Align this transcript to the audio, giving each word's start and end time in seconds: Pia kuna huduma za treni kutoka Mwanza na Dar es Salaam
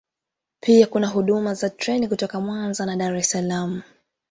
Pia 0.63 0.87
kuna 0.87 1.07
huduma 1.07 1.53
za 1.53 1.69
treni 1.69 2.07
kutoka 2.07 2.39
Mwanza 2.39 2.85
na 2.85 2.95
Dar 2.95 3.15
es 3.15 3.29
Salaam 3.31 3.81